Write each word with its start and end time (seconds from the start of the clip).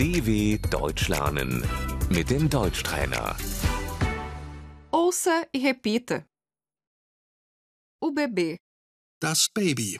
DW 0.00 0.56
Deutsch 0.70 1.08
lernen 1.08 1.60
mit 2.08 2.30
dem 2.30 2.48
Deutschtrainer. 2.48 3.36
Ouça 4.90 5.46
e 5.52 5.58
repita. 5.58 6.26
O 8.00 8.10
bebê, 8.10 8.56
Das 9.20 9.46
Baby. 9.54 9.98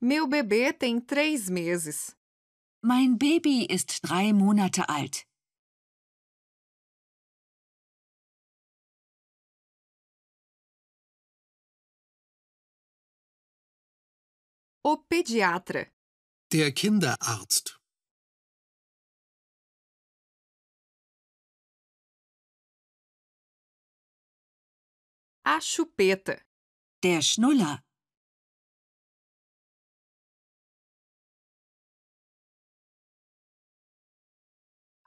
meu 0.00 0.26
bebê 0.26 0.72
tem 0.72 1.00
três 1.00 1.48
meses. 1.48 2.16
Mein 2.84 3.16
Baby 3.16 3.66
ist 3.70 4.00
drei 4.02 4.32
Monate 4.32 4.82
alt. 4.88 5.22
O 14.84 14.96
pediatra, 15.08 15.82
Der 16.52 16.72
Kinderarzt. 16.72 17.78
a 25.44 25.60
chupeta, 25.60 26.36
Der 27.02 27.20
Schnuller. 27.22 27.82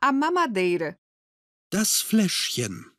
a 0.01 0.12
mamadeira, 0.12 0.98
Das 1.71 2.01
Fläschchen. 2.01 2.95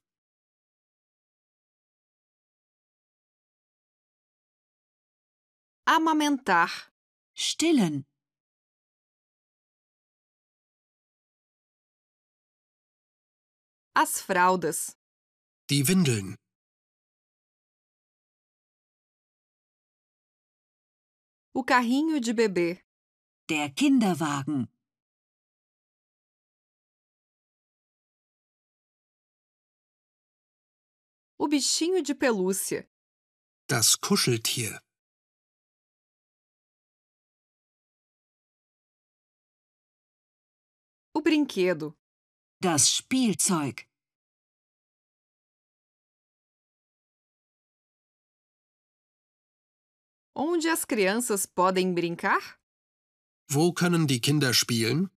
Amamentar, 5.87 6.93
Stillen. 7.35 8.05
as 13.95 14.21
fraldas, 14.21 14.97
Die 15.71 15.83
Windeln. 15.89 16.37
o 21.55 21.65
carrinho 21.65 22.21
de 22.21 22.33
bebê, 22.35 22.83
Der 23.49 23.71
Kinderwagen. 23.71 24.69
o 31.39 31.49
bichinho 31.49 32.03
de 32.03 32.15
pelúcia, 32.15 32.89
Das 33.69 33.97
Kuscheltier. 33.97 34.81
Brinquedo, 41.27 41.93
Das 42.61 42.89
Spielzeug. 42.89 43.85
onde 50.35 50.69
as 50.69 50.85
crianças 50.85 51.47
podem 51.47 51.93
brincar, 51.95 52.41
Wo 53.49 53.73
können 53.73 54.07
die 54.07 54.21
Kinder 54.21 54.53
spielen? 54.53 55.11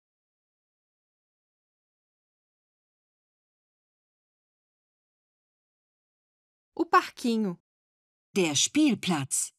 o 6.76 6.86
parquinho, 6.86 7.58
Der 8.36 8.56
Spielplatz. 8.56 9.57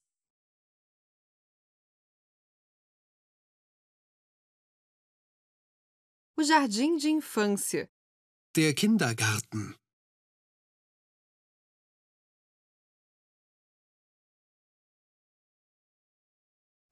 O 6.38 6.42
jardim 6.44 6.96
de 6.96 7.10
infância, 7.10 7.90
Der 8.54 8.72
Kindergarten. 8.72 9.74